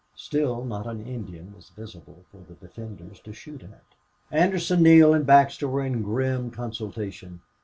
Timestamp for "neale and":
4.81-5.27